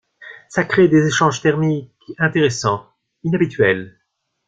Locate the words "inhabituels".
3.23-3.99